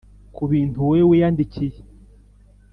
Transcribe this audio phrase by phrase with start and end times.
[0.35, 1.79] ku bintu wowe wiyandikiye,